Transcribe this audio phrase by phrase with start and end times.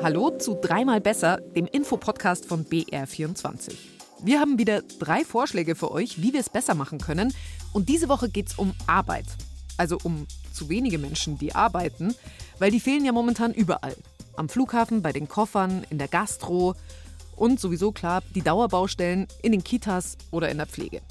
[0.00, 3.74] Hallo zu Dreimal Besser, dem Infopodcast von BR24.
[4.22, 7.34] Wir haben wieder drei Vorschläge für euch, wie wir es besser machen können.
[7.72, 9.26] Und diese Woche geht es um Arbeit.
[9.76, 12.14] Also um zu wenige Menschen, die arbeiten,
[12.60, 13.96] weil die fehlen ja momentan überall.
[14.36, 16.76] Am Flughafen, bei den Koffern, in der Gastro
[17.34, 21.02] und sowieso klar die Dauerbaustellen in den Kitas oder in der Pflege.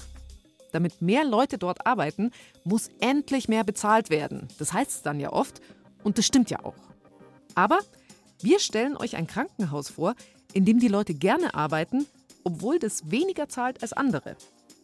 [0.72, 2.30] Damit mehr Leute dort arbeiten,
[2.64, 4.48] muss endlich mehr bezahlt werden.
[4.58, 5.60] Das heißt es dann ja oft
[6.04, 6.74] und das stimmt ja auch.
[7.54, 7.80] Aber
[8.40, 10.14] wir stellen euch ein Krankenhaus vor,
[10.52, 12.06] in dem die Leute gerne arbeiten,
[12.44, 14.36] obwohl das weniger zahlt als andere.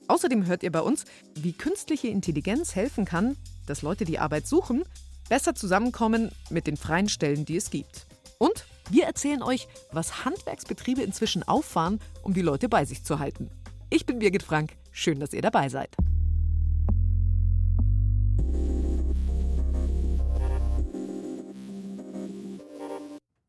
[0.09, 1.05] Außerdem hört ihr bei uns,
[1.35, 3.37] wie künstliche Intelligenz helfen kann,
[3.67, 4.85] dass Leute, die Arbeit suchen,
[5.29, 8.07] besser zusammenkommen mit den freien Stellen, die es gibt.
[8.39, 13.51] Und wir erzählen euch, was Handwerksbetriebe inzwischen auffahren, um die Leute bei sich zu halten.
[13.89, 14.73] Ich bin Birgit Frank.
[14.93, 15.91] Schön, dass ihr dabei seid.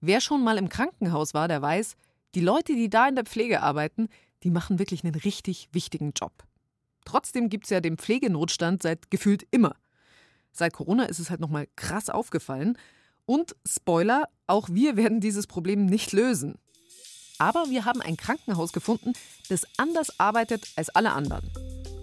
[0.08, 1.96] Wer schon mal im Krankenhaus war, der weiß,
[2.35, 4.07] die Leute, die da in der Pflege arbeiten,
[4.43, 6.32] die machen wirklich einen richtig wichtigen Job.
[7.05, 9.76] Trotzdem gibt es ja den Pflegenotstand seit gefühlt immer.
[10.52, 12.77] Seit Corona ist es halt nochmal krass aufgefallen.
[13.26, 16.60] Und Spoiler, auch wir werden dieses Problem nicht lösen.
[17.40, 19.13] Aber wir haben ein Krankenhaus gefunden,
[19.49, 21.49] das anders arbeitet als alle anderen.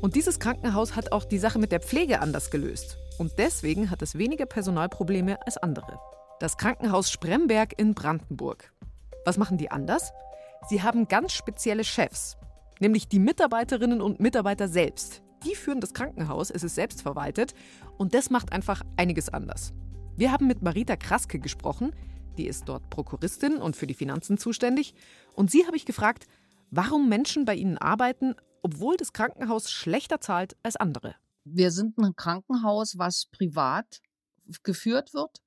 [0.00, 2.96] Und dieses Krankenhaus hat auch die Sache mit der Pflege anders gelöst.
[3.18, 6.00] Und deswegen hat es weniger Personalprobleme als andere.
[6.42, 8.72] Das Krankenhaus Spremberg in Brandenburg.
[9.24, 10.10] Was machen die anders?
[10.68, 12.36] Sie haben ganz spezielle Chefs,
[12.80, 15.22] nämlich die Mitarbeiterinnen und Mitarbeiter selbst.
[15.44, 17.54] Die führen das Krankenhaus, es ist selbst verwaltet
[17.96, 19.72] und das macht einfach einiges anders.
[20.16, 21.94] Wir haben mit Marita Kraske gesprochen,
[22.36, 24.96] die ist dort Prokuristin und für die Finanzen zuständig.
[25.34, 26.26] Und sie habe ich gefragt,
[26.72, 31.14] warum Menschen bei ihnen arbeiten, obwohl das Krankenhaus schlechter zahlt als andere.
[31.44, 34.00] Wir sind ein Krankenhaus, was privat
[34.64, 35.41] geführt wird.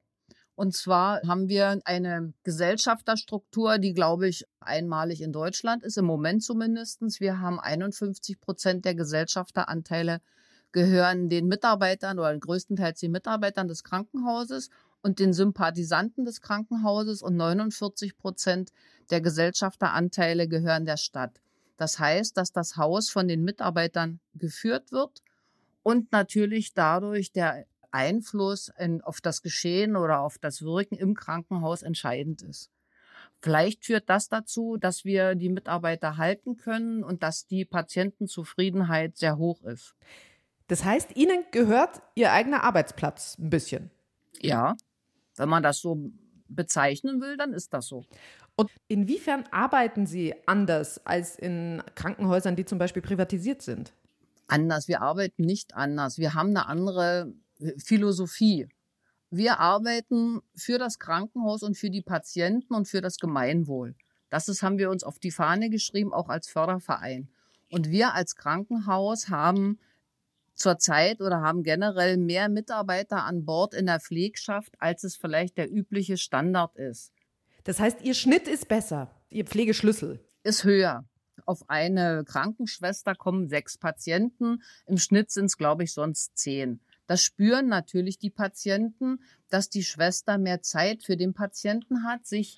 [0.55, 6.43] Und zwar haben wir eine Gesellschafterstruktur, die, glaube ich, einmalig in Deutschland ist, im Moment
[6.43, 7.01] zumindest.
[7.19, 10.21] Wir haben 51 Prozent der Gesellschafteranteile
[10.71, 14.69] gehören den Mitarbeitern oder größtenteils den Mitarbeitern des Krankenhauses
[15.01, 18.71] und den Sympathisanten des Krankenhauses und 49 Prozent
[19.09, 21.39] der Gesellschafteranteile gehören der Stadt.
[21.77, 25.21] Das heißt, dass das Haus von den Mitarbeitern geführt wird
[25.83, 27.65] und natürlich dadurch der
[27.95, 32.69] Einfluss in, auf das Geschehen oder auf das Wirken im Krankenhaus entscheidend ist.
[33.39, 39.37] Vielleicht führt das dazu, dass wir die Mitarbeiter halten können und dass die Patientenzufriedenheit sehr
[39.37, 39.95] hoch ist.
[40.67, 43.91] Das heißt, Ihnen gehört Ihr eigener Arbeitsplatz ein bisschen.
[44.41, 44.75] Ja,
[45.37, 46.11] wenn man das so
[46.47, 48.03] bezeichnen will, dann ist das so.
[48.55, 53.93] Und inwiefern arbeiten Sie anders als in Krankenhäusern, die zum Beispiel privatisiert sind?
[54.47, 54.87] Anders.
[54.87, 56.17] Wir arbeiten nicht anders.
[56.17, 57.33] Wir haben eine andere
[57.77, 58.67] Philosophie.
[59.29, 63.95] Wir arbeiten für das Krankenhaus und für die Patienten und für das Gemeinwohl.
[64.29, 67.29] Das ist, haben wir uns auf die Fahne geschrieben, auch als Förderverein.
[67.71, 69.79] Und wir als Krankenhaus haben
[70.53, 75.71] zurzeit oder haben generell mehr Mitarbeiter an Bord in der Pflegschaft, als es vielleicht der
[75.71, 77.11] übliche Standard ist.
[77.63, 81.05] Das heißt, Ihr Schnitt ist besser, Ihr Pflegeschlüssel ist höher.
[81.45, 84.63] Auf eine Krankenschwester kommen sechs Patienten.
[84.85, 86.79] Im Schnitt sind es, glaube ich, sonst zehn.
[87.07, 92.57] Das spüren natürlich die Patienten, dass die Schwester mehr Zeit für den Patienten hat, sich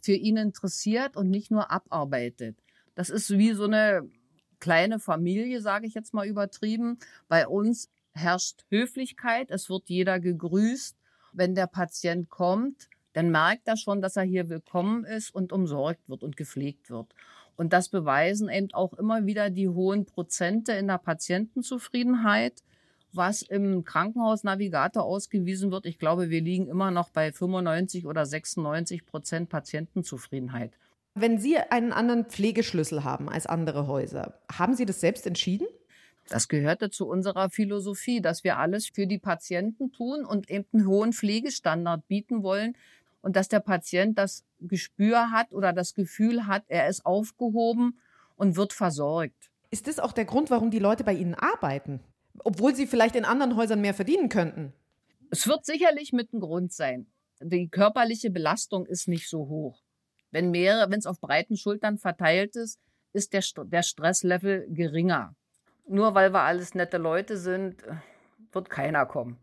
[0.00, 2.56] für ihn interessiert und nicht nur abarbeitet.
[2.94, 4.08] Das ist wie so eine
[4.58, 6.98] kleine Familie, sage ich jetzt mal übertrieben.
[7.28, 10.96] Bei uns herrscht Höflichkeit, es wird jeder gegrüßt.
[11.32, 16.08] Wenn der Patient kommt, dann merkt er schon, dass er hier willkommen ist und umsorgt
[16.08, 17.14] wird und gepflegt wird.
[17.56, 22.62] Und das beweisen eben auch immer wieder die hohen Prozente in der Patientenzufriedenheit,
[23.16, 25.86] was im Krankenhausnavigator ausgewiesen wird.
[25.86, 30.72] Ich glaube, wir liegen immer noch bei 95 oder 96 Prozent Patientenzufriedenheit.
[31.14, 35.66] Wenn Sie einen anderen Pflegeschlüssel haben als andere Häuser, haben Sie das selbst entschieden?
[36.28, 40.86] Das gehörte zu unserer Philosophie, dass wir alles für die Patienten tun und eben einen
[40.86, 42.76] hohen Pflegestandard bieten wollen
[43.22, 47.98] und dass der Patient das Gespür hat oder das Gefühl hat, er ist aufgehoben
[48.36, 49.50] und wird versorgt.
[49.70, 52.00] Ist das auch der Grund, warum die Leute bei Ihnen arbeiten?
[52.44, 54.72] Obwohl sie vielleicht in anderen Häusern mehr verdienen könnten?
[55.30, 57.06] Es wird sicherlich mit ein Grund sein.
[57.40, 59.82] Die körperliche Belastung ist nicht so hoch.
[60.30, 62.80] Wenn mehrere, wenn es auf breiten Schultern verteilt ist,
[63.12, 65.34] ist der, der Stresslevel geringer.
[65.88, 67.76] Nur weil wir alles nette Leute sind,
[68.52, 69.38] wird keiner kommen.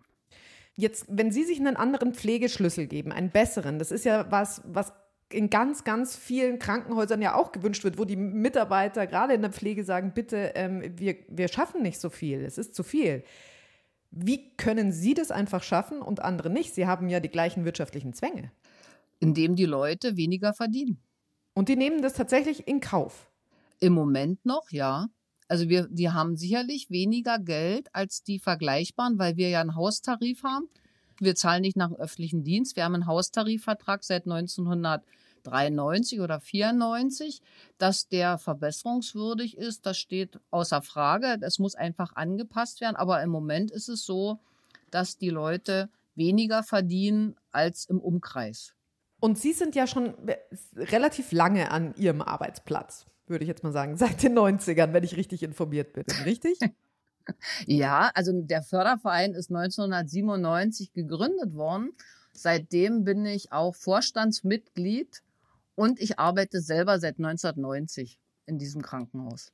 [0.76, 4.92] Jetzt, wenn Sie sich einen anderen Pflegeschlüssel geben, einen besseren, das ist ja was, was
[5.34, 9.52] in ganz, ganz vielen Krankenhäusern ja auch gewünscht wird, wo die Mitarbeiter gerade in der
[9.52, 13.24] Pflege sagen, bitte, ähm, wir, wir schaffen nicht so viel, es ist zu viel.
[14.12, 16.76] Wie können Sie das einfach schaffen und andere nicht?
[16.76, 18.52] Sie haben ja die gleichen wirtschaftlichen Zwänge.
[19.20, 21.00] Indem die Leute weniger verdienen.
[21.54, 23.30] Und die nehmen das tatsächlich in Kauf?
[23.80, 25.08] Im Moment noch, ja.
[25.48, 30.44] Also wir, die haben sicherlich weniger Geld als die Vergleichbaren, weil wir ja einen Haustarif
[30.44, 30.68] haben.
[31.20, 32.76] Wir zahlen nicht nach dem öffentlichen Dienst.
[32.76, 34.26] Wir haben einen Haustarifvertrag seit
[35.46, 37.42] 1993 oder 94.
[37.78, 41.38] Dass der verbesserungswürdig ist, das steht außer Frage.
[41.40, 42.96] Das muss einfach angepasst werden.
[42.96, 44.40] Aber im Moment ist es so,
[44.92, 48.74] dass die Leute weniger verdienen als im Umkreis.
[49.20, 50.16] Und Sie sind ja schon
[50.76, 55.16] relativ lange an Ihrem Arbeitsplatz, würde ich jetzt mal sagen, seit den 90ern, wenn ich
[55.16, 56.60] richtig informiert bin, richtig?
[57.66, 61.92] ja, also der Förderverein ist 1997 gegründet worden.
[62.34, 65.24] Seitdem bin ich auch Vorstandsmitglied
[65.76, 69.52] und ich arbeite selber seit 1990 in diesem Krankenhaus.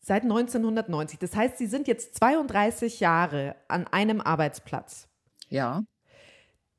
[0.00, 1.18] Seit 1990.
[1.18, 5.08] Das heißt, Sie sind jetzt 32 Jahre an einem Arbeitsplatz.
[5.48, 5.82] Ja.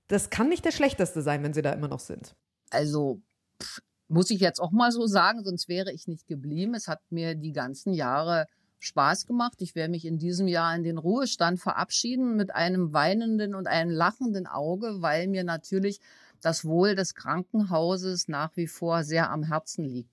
[0.07, 2.35] Das kann nicht der schlechteste sein, wenn Sie da immer noch sind.
[2.71, 3.21] Also
[3.61, 6.73] pff, muss ich jetzt auch mal so sagen, sonst wäre ich nicht geblieben.
[6.73, 8.45] Es hat mir die ganzen Jahre
[8.79, 9.61] Spaß gemacht.
[9.61, 13.91] Ich werde mich in diesem Jahr in den Ruhestand verabschieden mit einem weinenden und einem
[13.91, 15.99] lachenden Auge, weil mir natürlich
[16.41, 20.09] das Wohl des Krankenhauses nach wie vor sehr am Herzen liegt.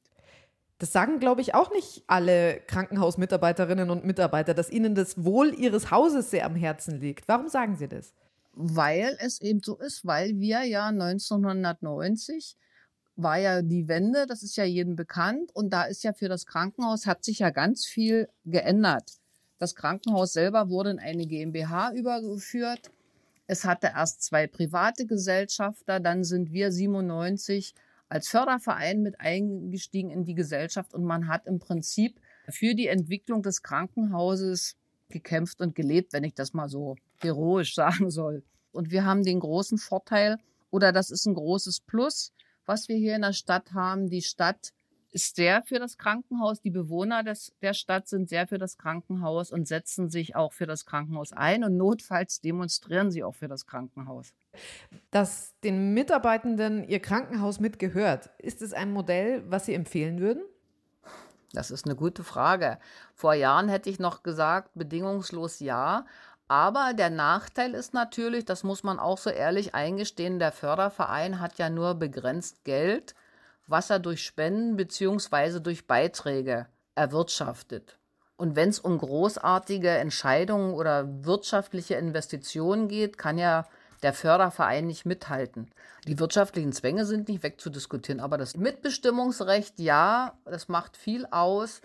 [0.78, 5.90] Das sagen, glaube ich, auch nicht alle Krankenhausmitarbeiterinnen und Mitarbeiter, dass ihnen das Wohl ihres
[5.90, 7.26] Hauses sehr am Herzen liegt.
[7.26, 8.12] Warum sagen Sie das?
[8.60, 12.56] weil es eben so ist, weil wir ja 1990
[13.14, 16.44] war ja die Wende, das ist ja jedem bekannt und da ist ja für das
[16.44, 19.12] Krankenhaus hat sich ja ganz viel geändert.
[19.58, 22.90] Das Krankenhaus selber wurde in eine GmbH übergeführt.
[23.48, 27.74] Es hatte erst zwei private Gesellschafter, dann sind wir 97
[28.10, 33.42] als Förderverein mit eingestiegen in die Gesellschaft und man hat im Prinzip für die Entwicklung
[33.42, 34.76] des Krankenhauses
[35.08, 38.42] gekämpft und gelebt, wenn ich das mal so heroisch sagen soll.
[38.70, 40.36] Und wir haben den großen Vorteil,
[40.70, 42.32] oder das ist ein großes Plus,
[42.66, 44.10] was wir hier in der Stadt haben.
[44.10, 44.72] Die Stadt
[45.12, 46.60] ist sehr für das Krankenhaus.
[46.60, 50.66] Die Bewohner des, der Stadt sind sehr für das Krankenhaus und setzen sich auch für
[50.66, 51.64] das Krankenhaus ein.
[51.64, 54.32] Und notfalls demonstrieren sie auch für das Krankenhaus.
[55.10, 60.42] Dass den Mitarbeitenden ihr Krankenhaus mitgehört, ist es ein Modell, was Sie empfehlen würden?
[61.52, 62.78] Das ist eine gute Frage.
[63.14, 66.04] Vor Jahren hätte ich noch gesagt, bedingungslos ja.
[66.46, 71.58] Aber der Nachteil ist natürlich, das muss man auch so ehrlich eingestehen, der Förderverein hat
[71.58, 73.14] ja nur begrenzt Geld,
[73.68, 75.60] was er durch Spenden bzw.
[75.60, 77.98] durch Beiträge erwirtschaftet.
[78.36, 83.66] Und wenn es um großartige Entscheidungen oder wirtschaftliche Investitionen geht, kann ja
[84.02, 85.70] der Förderverein nicht mithalten.
[86.06, 91.80] Die wirtschaftlichen Zwänge sind nicht wegzudiskutieren, aber das Mitbestimmungsrecht, ja, das macht viel aus.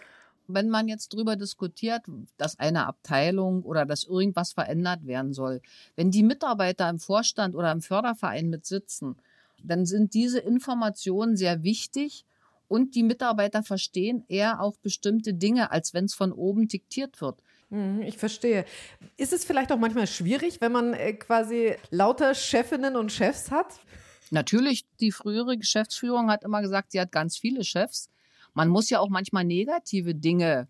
[0.48, 2.02] Wenn man jetzt darüber diskutiert,
[2.38, 5.62] dass eine Abteilung oder dass irgendwas verändert werden soll,
[5.96, 9.18] wenn die Mitarbeiter im Vorstand oder im Förderverein mitsitzen,
[9.64, 12.26] dann sind diese Informationen sehr wichtig
[12.68, 17.42] und die Mitarbeiter verstehen eher auch bestimmte Dinge, als wenn es von oben diktiert wird.
[17.70, 18.66] Mhm, ich verstehe.
[19.18, 23.80] Ist es vielleicht auch manchmal schwierig, wenn man äh, quasi lauter Chefinnen und Chefs hat?
[24.32, 28.10] Natürlich, die frühere Geschäftsführung hat immer gesagt, sie hat ganz viele Chefs.
[28.54, 30.68] Man muss ja auch manchmal negative Dinge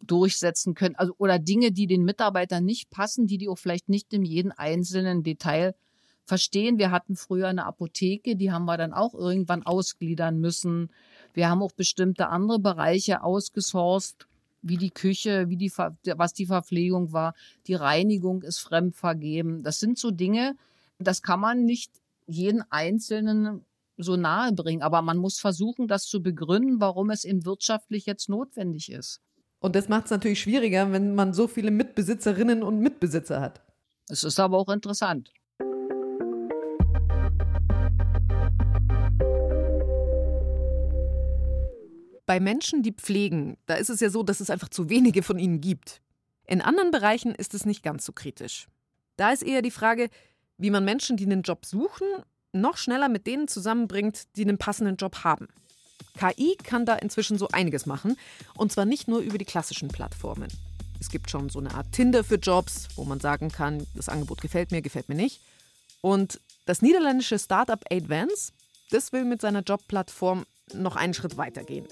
[0.00, 4.12] durchsetzen können, also oder Dinge, die den Mitarbeitern nicht passen, die die auch vielleicht nicht
[4.12, 5.74] in jedem einzelnen Detail
[6.24, 6.78] verstehen.
[6.78, 10.90] Wir hatten früher eine Apotheke, die haben wir dann auch irgendwann ausgliedern müssen.
[11.34, 14.26] Wir haben auch bestimmte andere Bereiche ausgesourced
[14.62, 17.34] wie die Küche, wie die, was die Verpflegung war.
[17.66, 19.62] Die Reinigung ist fremdvergeben.
[19.62, 20.56] Das sind so Dinge,
[20.98, 21.90] das kann man nicht
[22.26, 23.64] jeden Einzelnen
[23.96, 24.82] so nahe bringen.
[24.82, 29.20] Aber man muss versuchen, das zu begründen, warum es eben wirtschaftlich jetzt notwendig ist.
[29.60, 33.60] Und das macht es natürlich schwieriger, wenn man so viele Mitbesitzerinnen und Mitbesitzer hat.
[34.08, 35.32] Es ist aber auch interessant.
[42.30, 45.36] Bei Menschen, die pflegen, da ist es ja so, dass es einfach zu wenige von
[45.36, 46.00] ihnen gibt.
[46.46, 48.68] In anderen Bereichen ist es nicht ganz so kritisch.
[49.16, 50.08] Da ist eher die Frage,
[50.56, 52.06] wie man Menschen, die einen Job suchen,
[52.52, 55.48] noch schneller mit denen zusammenbringt, die einen passenden Job haben.
[56.20, 58.16] KI kann da inzwischen so einiges machen,
[58.54, 60.52] und zwar nicht nur über die klassischen Plattformen.
[61.00, 64.40] Es gibt schon so eine Art Tinder für Jobs, wo man sagen kann, das Angebot
[64.40, 65.40] gefällt mir, gefällt mir nicht.
[66.00, 68.52] Und das niederländische Startup Advance,
[68.92, 71.88] das will mit seiner Jobplattform noch einen Schritt weitergehen.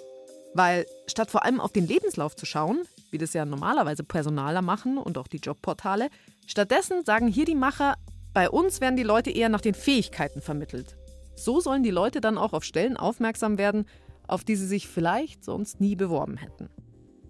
[0.58, 4.98] Weil statt vor allem auf den Lebenslauf zu schauen, wie das ja normalerweise Personaler machen
[4.98, 6.08] und auch die Jobportale,
[6.48, 7.94] stattdessen sagen hier die Macher,
[8.34, 10.96] bei uns werden die Leute eher nach den Fähigkeiten vermittelt.
[11.36, 13.86] So sollen die Leute dann auch auf Stellen aufmerksam werden,
[14.26, 16.70] auf die sie sich vielleicht sonst nie beworben hätten.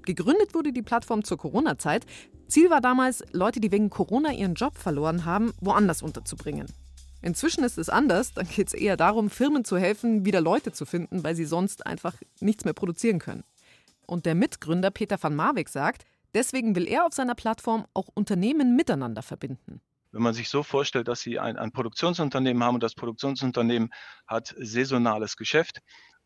[0.07, 2.07] Gegründet wurde die Plattform zur Corona-Zeit.
[2.49, 6.73] Ziel war damals, Leute, die wegen Corona ihren Job verloren haben, woanders unterzubringen.
[7.21, 8.33] Inzwischen ist es anders.
[8.33, 11.87] Dann geht es eher darum, Firmen zu helfen, wieder Leute zu finden, weil sie sonst
[11.87, 13.45] einfach nichts mehr produzieren können.
[14.07, 18.77] Und der Mitgründer Peter van Marwijk sagt, deswegen will er auf seiner Plattform auch Unternehmen
[18.77, 19.81] miteinander verbinden.
[20.13, 23.91] Wenn man sich so vorstellt, dass Sie ein, ein Produktionsunternehmen haben und das Produktionsunternehmen
[24.27, 25.81] hat saisonales Geschäft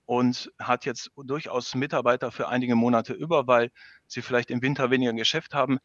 [0.05, 3.71] und hat jetzt durchaus Mitarbeiter für einige Monate über, weil
[4.07, 5.79] sie vielleicht im Winter weniger Geschäft haben.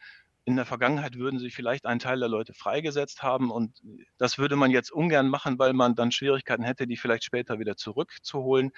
[0.47, 3.81] In der Vergangenheit würden sie vielleicht einen Teil der Leute freigesetzt haben und
[4.17, 7.75] das würde man jetzt ungern machen, weil man dann Schwierigkeiten hätte, die vielleicht später wieder
[7.75, 8.71] zurückzuholen.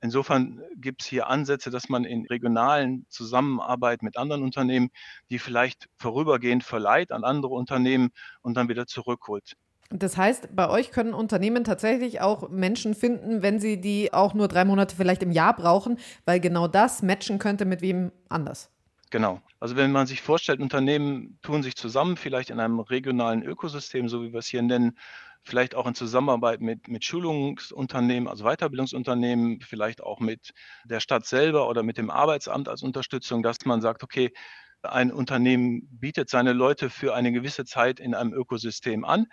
[0.00, 4.90] Insofern gibt es hier Ansätze, dass man in regionalen Zusammenarbeit mit anderen Unternehmen,
[5.30, 8.10] die vielleicht vorübergehend verleiht an andere Unternehmen
[8.40, 9.52] und dann wieder zurückholt.
[9.90, 14.48] Das heißt, bei euch können Unternehmen tatsächlich auch Menschen finden, wenn sie die auch nur
[14.48, 18.71] drei Monate vielleicht im Jahr brauchen, weil genau das matchen könnte mit wem anders.
[19.12, 19.42] Genau.
[19.60, 24.22] Also wenn man sich vorstellt, Unternehmen tun sich zusammen, vielleicht in einem regionalen Ökosystem, so
[24.22, 24.96] wie wir es hier nennen,
[25.44, 30.52] vielleicht auch in Zusammenarbeit mit, mit Schulungsunternehmen, also Weiterbildungsunternehmen, vielleicht auch mit
[30.86, 34.32] der Stadt selber oder mit dem Arbeitsamt als Unterstützung, dass man sagt, okay,
[34.80, 39.26] ein Unternehmen bietet seine Leute für eine gewisse Zeit in einem Ökosystem an,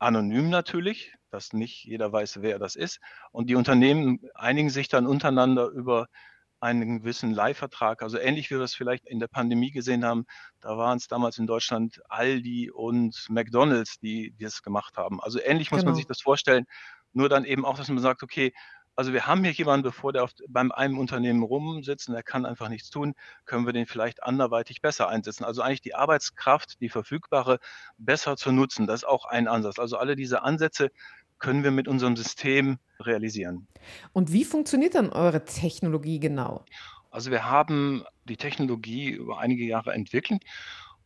[0.00, 2.98] anonym natürlich, dass nicht jeder weiß, wer das ist.
[3.30, 6.08] Und die Unternehmen einigen sich dann untereinander über
[6.60, 8.02] einen gewissen Leihvertrag.
[8.02, 10.26] Also ähnlich wie wir es vielleicht in der Pandemie gesehen haben,
[10.60, 15.20] da waren es damals in Deutschland Aldi und McDonald's, die, die das gemacht haben.
[15.20, 15.90] Also ähnlich muss genau.
[15.90, 16.66] man sich das vorstellen.
[17.12, 18.52] Nur dann eben auch, dass man sagt, okay,
[18.96, 22.44] also wir haben hier jemanden, bevor der auf, beim einem Unternehmen rumsitzt und der kann
[22.44, 23.14] einfach nichts tun,
[23.46, 25.44] können wir den vielleicht anderweitig besser einsetzen.
[25.44, 27.60] Also eigentlich die Arbeitskraft, die verfügbare,
[27.96, 28.86] besser zu nutzen.
[28.86, 29.78] Das ist auch ein Ansatz.
[29.78, 30.90] Also alle diese Ansätze
[31.40, 33.66] können wir mit unserem System realisieren.
[34.12, 36.64] Und wie funktioniert dann eure Technologie genau?
[37.10, 40.42] Also wir haben die Technologie über einige Jahre entwickelt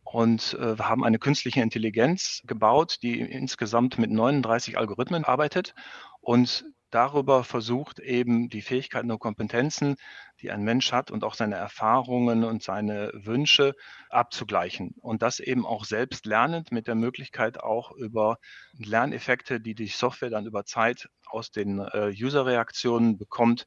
[0.02, 5.74] und äh, wir haben eine künstliche Intelligenz gebaut, die insgesamt mit 39 Algorithmen arbeitet
[6.20, 9.96] und darüber versucht eben die Fähigkeiten und Kompetenzen,
[10.40, 13.74] die ein Mensch hat und auch seine Erfahrungen und seine Wünsche
[14.10, 14.94] abzugleichen.
[15.00, 18.38] Und das eben auch selbst lernend mit der Möglichkeit auch über
[18.78, 23.66] Lerneffekte, die die Software dann über Zeit aus den äh, User-Reaktionen bekommt,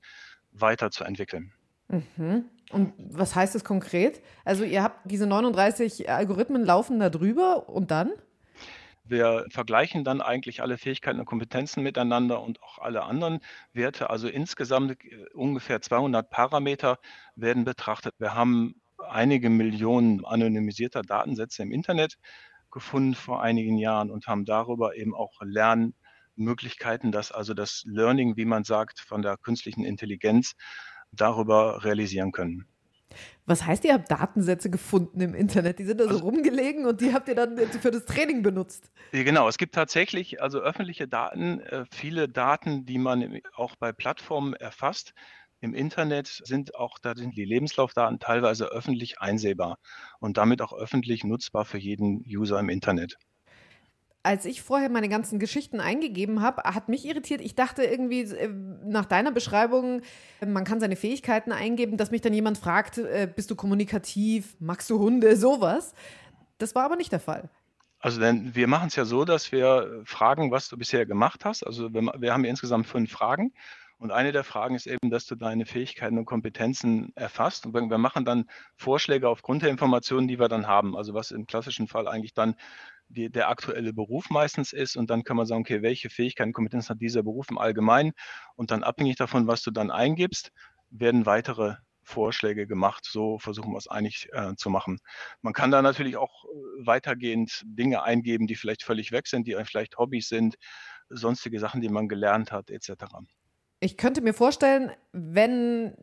[0.52, 1.52] weiterzuentwickeln.
[1.90, 2.46] Mhm.
[2.72, 4.22] Und was heißt das konkret?
[4.46, 8.12] Also ihr habt diese 39 Algorithmen laufen da drüber und dann?
[9.10, 13.40] Wir vergleichen dann eigentlich alle Fähigkeiten und Kompetenzen miteinander und auch alle anderen
[13.74, 14.10] Werte.
[14.10, 17.00] Also insgesamt äh, ungefähr 200 Parameter
[17.36, 18.14] werden betrachtet.
[18.20, 18.76] Wir haben
[19.10, 22.18] einige Millionen anonymisierter Datensätze im Internet
[22.72, 28.46] gefunden vor einigen Jahren und haben darüber eben auch Lernmöglichkeiten, dass also das Learning, wie
[28.46, 30.54] man sagt, von der künstlichen Intelligenz
[31.12, 32.68] darüber realisieren können.
[33.46, 35.80] Was heißt, ihr habt Datensätze gefunden im Internet?
[35.80, 38.92] Die sind da so also, rumgelegen und die habt ihr dann für das Training benutzt?
[39.12, 44.54] Genau, es gibt tatsächlich also öffentliche Daten, äh, viele Daten, die man auch bei Plattformen
[44.54, 45.14] erfasst.
[45.60, 49.80] Im Internet sind auch, da sind die Lebenslaufdaten teilweise öffentlich einsehbar
[50.20, 53.18] und damit auch öffentlich nutzbar für jeden User im Internet
[54.28, 57.40] als ich vorher meine ganzen Geschichten eingegeben habe, hat mich irritiert.
[57.40, 58.50] Ich dachte irgendwie äh,
[58.84, 60.02] nach deiner Beschreibung,
[60.46, 64.90] man kann seine Fähigkeiten eingeben, dass mich dann jemand fragt, äh, bist du kommunikativ, magst
[64.90, 65.94] du Hunde, sowas.
[66.58, 67.50] Das war aber nicht der Fall.
[68.00, 71.64] Also denn wir machen es ja so, dass wir fragen, was du bisher gemacht hast.
[71.66, 73.54] Also wir, wir haben ja insgesamt fünf Fragen.
[74.00, 77.66] Und eine der Fragen ist eben, dass du deine Fähigkeiten und Kompetenzen erfasst.
[77.66, 80.96] Und wir machen dann Vorschläge aufgrund der Informationen, die wir dann haben.
[80.96, 82.56] Also was im klassischen Fall eigentlich dann
[83.10, 84.96] die, der aktuelle Beruf meistens ist.
[84.96, 88.14] Und dann kann man sagen, okay, welche Fähigkeiten, Kompetenzen hat dieser Beruf im Allgemeinen?
[88.56, 90.52] Und dann abhängig davon, was du dann eingibst,
[90.90, 93.06] werden weitere Vorschläge gemacht.
[93.06, 95.00] So versuchen wir es eigentlich äh, zu machen.
[95.42, 99.56] Man kann da natürlich auch äh, weitergehend Dinge eingeben, die vielleicht völlig weg sind, die
[99.66, 100.56] vielleicht Hobbys sind,
[101.10, 102.94] sonstige Sachen, die man gelernt hat, etc.
[103.80, 105.96] Ich könnte mir vorstellen, wenn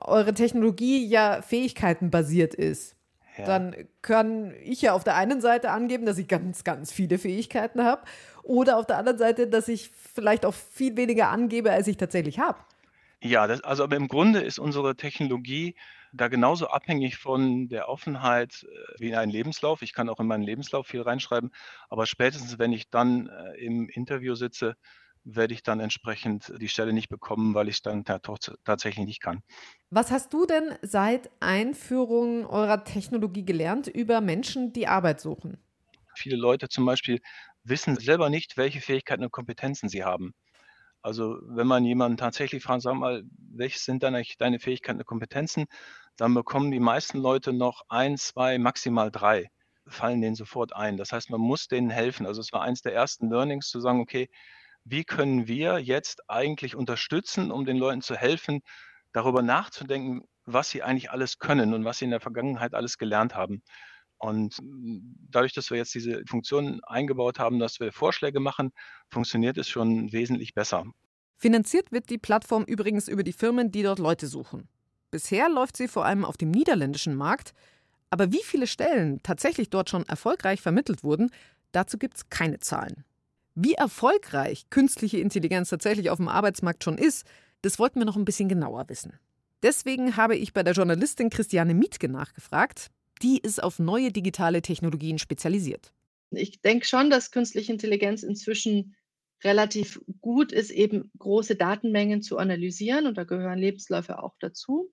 [0.00, 2.96] eure Technologie ja fähigkeitenbasiert ist,
[3.38, 3.46] ja.
[3.46, 7.82] Dann kann ich ja auf der einen Seite angeben, dass ich ganz, ganz viele Fähigkeiten
[7.82, 8.02] habe.
[8.42, 12.38] Oder auf der anderen Seite, dass ich vielleicht auch viel weniger angebe, als ich tatsächlich
[12.38, 12.58] habe.
[13.20, 15.76] Ja, das, also aber im Grunde ist unsere Technologie
[16.12, 19.80] da genauso abhängig von der Offenheit äh, wie in einem Lebenslauf.
[19.80, 21.50] Ich kann auch in meinen Lebenslauf viel reinschreiben,
[21.88, 24.76] aber spätestens, wenn ich dann äh, im Interview sitze,
[25.24, 29.42] werde ich dann entsprechend die Stelle nicht bekommen, weil ich es dann tatsächlich nicht kann.
[29.90, 35.58] Was hast du denn seit Einführung eurer Technologie gelernt über Menschen, die Arbeit suchen?
[36.14, 37.20] Viele Leute zum Beispiel
[37.64, 40.34] wissen selber nicht, welche Fähigkeiten und Kompetenzen sie haben.
[41.02, 45.06] Also wenn man jemanden tatsächlich fragt, sag mal, welche sind dann eigentlich deine Fähigkeiten und
[45.06, 45.66] Kompetenzen,
[46.16, 49.48] dann bekommen die meisten Leute noch ein, zwei, maximal drei,
[49.86, 50.96] fallen denen sofort ein.
[50.96, 52.26] Das heißt, man muss denen helfen.
[52.26, 54.28] Also es war eines der ersten Learnings zu sagen, okay,
[54.84, 58.60] wie können wir jetzt eigentlich unterstützen, um den Leuten zu helfen,
[59.12, 63.34] darüber nachzudenken, was sie eigentlich alles können und was sie in der Vergangenheit alles gelernt
[63.34, 63.62] haben.
[64.18, 64.58] Und
[65.30, 68.70] dadurch, dass wir jetzt diese Funktion eingebaut haben, dass wir Vorschläge machen,
[69.10, 70.84] funktioniert es schon wesentlich besser.
[71.38, 74.68] Finanziert wird die Plattform übrigens über die Firmen, die dort Leute suchen.
[75.10, 77.52] Bisher läuft sie vor allem auf dem niederländischen Markt.
[78.10, 81.30] Aber wie viele Stellen tatsächlich dort schon erfolgreich vermittelt wurden,
[81.72, 83.04] dazu gibt es keine Zahlen.
[83.54, 87.26] Wie erfolgreich künstliche Intelligenz tatsächlich auf dem Arbeitsmarkt schon ist,
[87.60, 89.18] das wollten wir noch ein bisschen genauer wissen.
[89.62, 92.90] Deswegen habe ich bei der Journalistin Christiane Mietke nachgefragt.
[93.22, 95.92] Die ist auf neue digitale Technologien spezialisiert.
[96.30, 98.96] Ich denke schon, dass künstliche Intelligenz inzwischen
[99.44, 104.90] relativ gut ist, eben große Datenmengen zu analysieren und da gehören Lebensläufe auch dazu.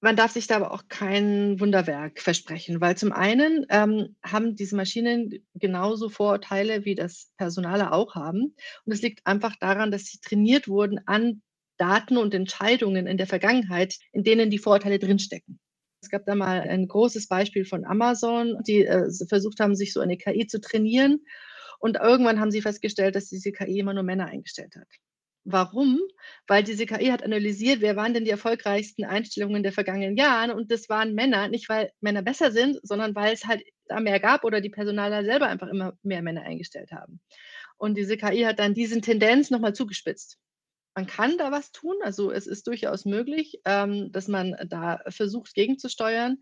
[0.00, 4.76] Man darf sich da aber auch kein Wunderwerk versprechen, weil zum einen ähm, haben diese
[4.76, 8.54] Maschinen genauso Vorurteile, wie das Personale auch haben.
[8.84, 11.42] Und es liegt einfach daran, dass sie trainiert wurden an
[11.78, 15.58] Daten und Entscheidungen in der Vergangenheit, in denen die Vorurteile drinstecken.
[16.00, 20.00] Es gab da mal ein großes Beispiel von Amazon, die äh, versucht haben, sich so
[20.00, 21.24] eine KI zu trainieren.
[21.80, 24.86] Und irgendwann haben sie festgestellt, dass diese KI immer nur Männer eingestellt hat.
[25.50, 25.98] Warum?
[26.46, 30.70] Weil diese KI hat analysiert, wer waren denn die erfolgreichsten Einstellungen der vergangenen Jahre und
[30.70, 34.44] das waren Männer, nicht weil Männer besser sind, sondern weil es halt da mehr gab
[34.44, 37.20] oder die Personaler selber einfach immer mehr Männer eingestellt haben.
[37.78, 40.38] Und diese KI hat dann diese Tendenz nochmal zugespitzt.
[40.98, 45.54] Man kann da was tun, also es ist durchaus möglich, ähm, dass man da versucht
[45.54, 46.38] gegenzusteuern,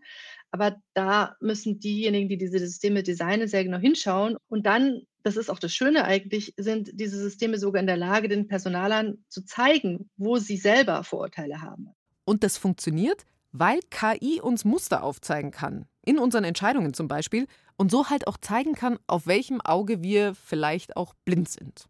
[0.49, 4.35] aber da müssen diejenigen, die diese Systeme designen, sehr genau hinschauen.
[4.47, 8.29] Und dann das ist auch das Schöne eigentlich, sind diese Systeme sogar in der Lage,
[8.29, 11.91] den Personalern zu zeigen, wo sie selber Vorurteile haben.
[12.25, 17.45] Und das funktioniert, weil KI uns Muster aufzeigen kann, in unseren Entscheidungen zum Beispiel,
[17.75, 21.85] und so halt auch zeigen kann, auf welchem Auge wir vielleicht auch blind sind.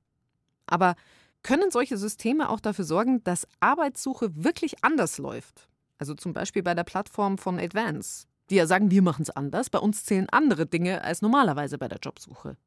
[0.66, 0.98] Aber
[1.48, 5.70] können solche Systeme auch dafür sorgen, dass Arbeitssuche wirklich anders läuft?
[5.98, 9.70] Also zum Beispiel bei der Plattform von Advance, die ja sagen, wir machen es anders,
[9.70, 12.58] bei uns zählen andere Dinge als normalerweise bei der Jobsuche.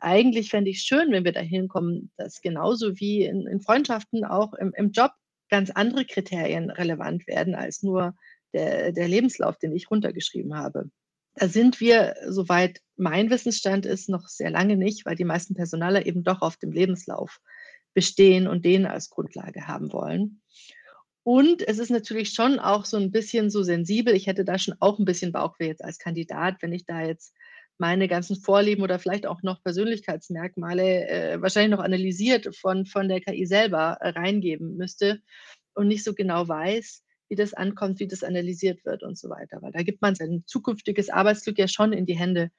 [0.00, 4.54] Eigentlich fände ich schön, wenn wir dahin kommen, dass genauso wie in, in Freundschaften auch
[4.54, 5.10] im, im, Job
[5.48, 8.14] ganz andere Kriterien relevant werden als nur
[8.52, 10.88] der, der Lebenslauf, den ich runtergeschrieben habe.
[11.34, 16.06] Da sind wir, soweit mein Wissensstand ist, noch sehr lange nicht, weil die meisten Personaler
[16.06, 17.40] eben doch auf dem Lebenslauf
[17.98, 20.40] bestehen und den als Grundlage haben wollen.
[21.24, 24.14] Und es ist natürlich schon auch so ein bisschen so sensibel.
[24.14, 27.34] Ich hätte da schon auch ein bisschen Bauchweh jetzt als Kandidat, wenn ich da jetzt
[27.76, 33.20] meine ganzen Vorlieben oder vielleicht auch noch Persönlichkeitsmerkmale äh, wahrscheinlich noch analysiert von, von der
[33.20, 35.20] KI selber äh, reingeben müsste
[35.74, 39.60] und nicht so genau weiß, wie das ankommt, wie das analysiert wird und so weiter.
[39.60, 42.52] Weil da gibt man sein zukünftiges Arbeitsglück ja schon in die Hände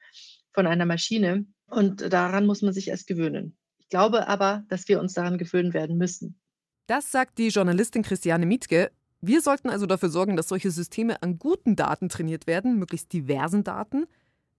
[0.53, 3.57] von einer Maschine und daran muss man sich erst gewöhnen.
[3.89, 6.39] Ich glaube aber, dass wir uns daran gewöhnen werden müssen.
[6.85, 8.91] Das sagt die Journalistin Christiane Mietke.
[9.19, 13.63] Wir sollten also dafür sorgen, dass solche Systeme an guten Daten trainiert werden, möglichst diversen
[13.63, 14.05] Daten,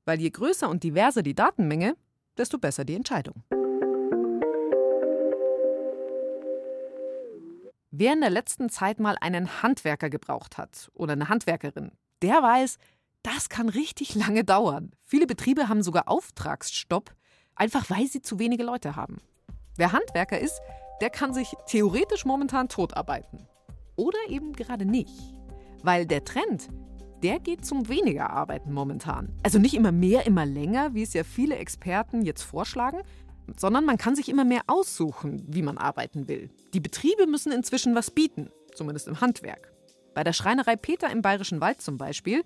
[0.05, 1.95] weil je größer und diverser die Datenmenge,
[2.37, 3.45] desto besser die Entscheidung.
[7.93, 12.79] Wer in der letzten Zeit mal einen Handwerker gebraucht hat oder eine Handwerkerin, der weiß,
[13.23, 14.91] das kann richtig lange dauern.
[15.05, 17.15] Viele Betriebe haben sogar Auftragsstopp,
[17.61, 19.19] einfach weil sie zu wenige Leute haben.
[19.77, 20.61] Wer Handwerker ist,
[21.01, 23.47] der kann sich theoretisch momentan totarbeiten.
[23.97, 25.35] Oder eben gerade nicht.
[25.83, 26.69] Weil der Trend,
[27.23, 29.37] der geht zum weniger Arbeiten momentan.
[29.43, 33.03] Also nicht immer mehr, immer länger, wie es ja viele Experten jetzt vorschlagen,
[33.57, 36.51] sondern man kann sich immer mehr aussuchen, wie man arbeiten will.
[36.73, 39.73] Die Betriebe müssen inzwischen was bieten, zumindest im Handwerk.
[40.15, 42.43] Bei der Schreinerei Peter im Bayerischen Wald zum Beispiel,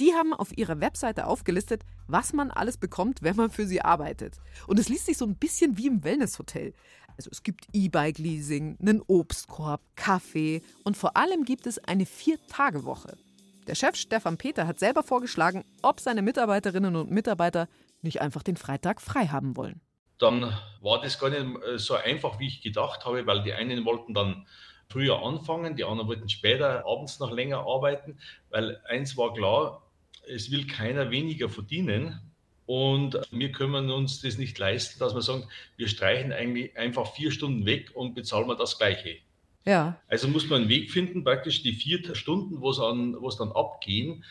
[0.00, 4.38] die haben auf ihrer Webseite aufgelistet, was man alles bekommt, wenn man für sie arbeitet.
[4.66, 6.72] Und es liest sich so ein bisschen wie im Wellnesshotel.
[7.16, 13.18] Also es gibt E-Bike-Leasing, einen Obstkorb, Kaffee und vor allem gibt es eine Vier-Tage-Woche.
[13.66, 17.68] Der Chef Stefan Peter hat selber vorgeschlagen, ob seine Mitarbeiterinnen und Mitarbeiter
[18.00, 19.82] nicht einfach den Freitag frei haben wollen.
[20.18, 23.84] Dann war das gar nicht äh, so einfach, wie ich gedacht habe, weil die einen
[23.84, 24.46] wollten dann
[24.88, 28.18] früher anfangen, die anderen wollten später abends noch länger arbeiten,
[28.50, 29.82] weil eins war klar,
[30.28, 32.20] es will keiner weniger verdienen.
[32.66, 37.32] Und wir können uns das nicht leisten, dass wir sagen, wir streichen eigentlich einfach vier
[37.32, 39.16] Stunden weg und bezahlen wir das Gleiche.
[39.64, 40.00] Ja.
[40.08, 44.24] Also muss man einen Weg finden, praktisch die vier Stunden, wo es dann abgehen,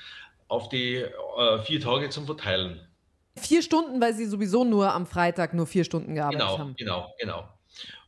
[0.48, 2.80] auf die äh, vier Tage zum Verteilen.
[3.36, 6.76] Vier Stunden, weil Sie sowieso nur am Freitag nur vier Stunden gearbeitet genau, haben.
[6.76, 7.50] Genau, genau.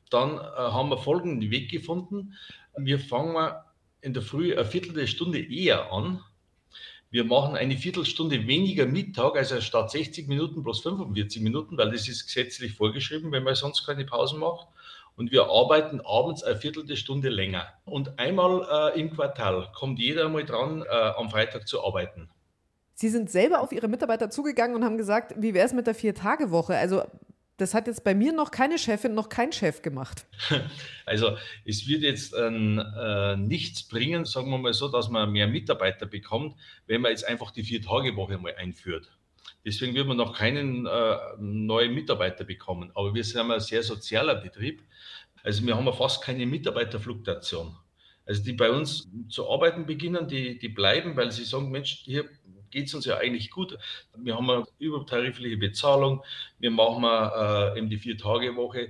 [0.10, 2.34] Dann äh, haben wir folgenden Weg gefunden.
[2.76, 3.54] Wir fangen
[4.02, 6.22] in der Früh eine Viertelstunde eher an.
[7.12, 12.08] Wir machen eine Viertelstunde weniger Mittag, also statt 60 Minuten plus 45 Minuten, weil das
[12.08, 14.70] ist gesetzlich vorgeschrieben, wenn man sonst keine Pausen macht.
[15.18, 17.68] Und wir arbeiten abends eine Viertelstunde länger.
[17.84, 22.30] Und einmal äh, im Quartal kommt jeder mal dran, äh, am Freitag zu arbeiten.
[22.94, 25.96] Sie sind selber auf Ihre Mitarbeiter zugegangen und haben gesagt, wie wäre es mit der
[25.96, 26.78] Vier-Tage-Woche?
[26.78, 27.04] Also
[27.62, 30.26] das hat jetzt bei mir noch keine Chefin, noch kein Chef gemacht.
[31.04, 36.06] Also es wird jetzt äh, nichts bringen, sagen wir mal so, dass man mehr Mitarbeiter
[36.06, 36.56] bekommt,
[36.88, 39.12] wenn man jetzt einfach die Vier-Tage-Woche mal einführt.
[39.66, 42.92] Deswegen wird man noch keinen äh, neuen Mitarbeiter bekommen.
[42.96, 44.84] Aber wir sind ein sehr sozialer Betrieb.
[45.44, 47.76] Also wir haben fast keine Mitarbeiterfluktuation.
[48.26, 52.30] Also die bei uns zu arbeiten beginnen, die, die bleiben, weil sie sagen, Mensch, hier
[52.72, 53.78] geht es uns ja eigentlich gut.
[54.16, 56.24] Wir haben eine übertarifliche Bezahlung,
[56.60, 58.90] wir machen äh, eben die Vier-Tage-Woche.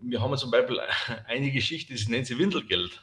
[0.00, 0.80] Wir haben zum Beispiel
[1.26, 3.02] eine Geschichte, das nennt sich Windelgeld.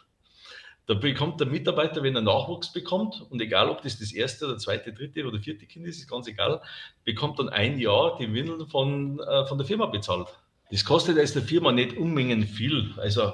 [0.87, 4.57] Da bekommt der Mitarbeiter, wenn er Nachwuchs bekommt, und egal ob das das erste oder
[4.57, 6.61] zweite, dritte oder vierte Kind ist, ist ganz egal,
[7.03, 10.27] bekommt dann ein Jahr die Windeln von, äh, von der Firma bezahlt.
[10.69, 13.33] Das kostet als der Firma nicht Unmengen viel, also,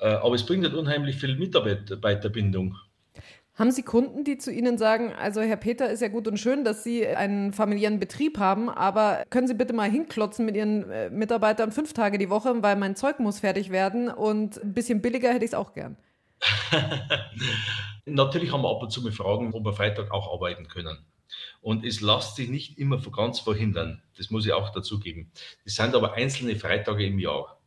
[0.00, 2.76] äh, aber es bringt halt unheimlich viel Mitarbeiterbindung.
[3.54, 6.64] Haben Sie Kunden, die zu Ihnen sagen, also Herr Peter, ist ja gut und schön,
[6.64, 11.10] dass Sie einen familiären Betrieb haben, aber können Sie bitte mal hinklotzen mit Ihren äh,
[11.10, 15.28] Mitarbeitern fünf Tage die Woche, weil mein Zeug muss fertig werden und ein bisschen billiger
[15.28, 15.98] hätte ich es auch gern?
[18.06, 21.04] Natürlich haben wir ab und zu mal Fragen, ob wir Freitag auch arbeiten können.
[21.60, 24.02] Und es lässt sich nicht immer ganz verhindern.
[24.16, 25.30] Das muss ich auch dazugeben.
[25.64, 27.61] Das sind aber einzelne Freitage im Jahr.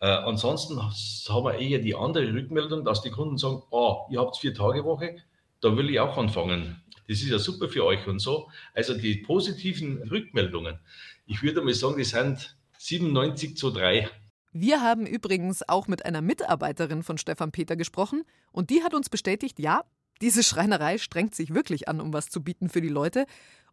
[0.00, 4.36] Äh, ansonsten haben wir eher die andere Rückmeldung, dass die Kunden sagen, oh, ihr habt
[4.36, 5.16] vier Tage Woche,
[5.60, 6.82] da will ich auch anfangen.
[7.08, 8.48] Das ist ja super für euch und so.
[8.74, 10.78] Also die positiven Rückmeldungen,
[11.26, 14.08] ich würde mal sagen, die sind 97 zu 3.
[14.52, 19.08] Wir haben übrigens auch mit einer Mitarbeiterin von Stefan Peter gesprochen und die hat uns
[19.08, 19.84] bestätigt, ja,
[20.20, 23.26] diese Schreinerei strengt sich wirklich an, um was zu bieten für die Leute.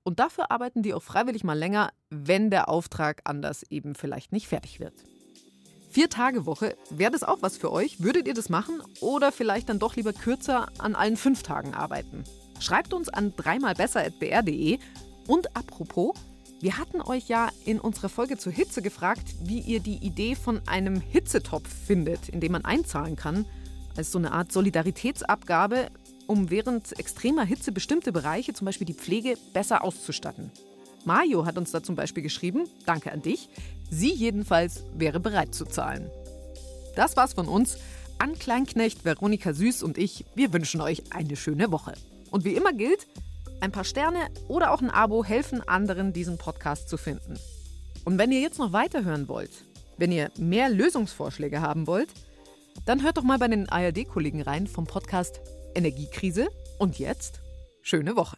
[0.04, 4.48] Und dafür arbeiten die auch freiwillig mal länger, wenn der Auftrag anders eben vielleicht nicht
[4.48, 4.94] fertig wird.
[5.92, 8.00] Vier Tage Woche, wäre das auch was für euch?
[8.00, 12.24] Würdet ihr das machen oder vielleicht dann doch lieber kürzer an allen fünf Tagen arbeiten?
[12.60, 14.78] Schreibt uns an dreimalbesser.br.de
[15.26, 16.14] und apropos,
[16.62, 20.62] wir hatten euch ja in unserer Folge zur Hitze gefragt, wie ihr die Idee von
[20.68, 23.46] einem Hitzetopf findet, in dem man einzahlen kann,
[23.98, 25.90] als so eine Art Solidaritätsabgabe,
[26.28, 30.52] um während extremer Hitze bestimmte Bereiche, zum Beispiel die Pflege, besser auszustatten.
[31.06, 33.50] Mario hat uns da zum Beispiel geschrieben, danke an dich,
[33.90, 36.10] sie jedenfalls wäre bereit zu zahlen.
[36.96, 37.78] Das war's von uns.
[38.18, 41.94] An Kleinknecht, Veronika Süß und ich, wir wünschen euch eine schöne Woche.
[42.32, 43.08] Und wie immer gilt,
[43.62, 47.40] ein paar Sterne oder auch ein Abo helfen anderen, diesen Podcast zu finden.
[48.06, 49.52] Und wenn ihr jetzt noch weiterhören wollt,
[49.98, 52.10] wenn ihr mehr Lösungsvorschläge haben wollt,
[52.86, 55.42] dann hört doch mal bei den ARD-Kollegen rein vom Podcast
[55.76, 56.48] Energiekrise.
[56.78, 57.42] Und jetzt
[57.82, 58.38] schöne Woche.